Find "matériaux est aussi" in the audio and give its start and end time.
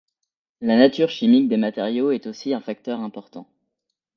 1.57-2.55